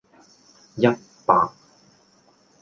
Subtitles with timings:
[0.77, 0.97] 一
[1.27, 1.53] 百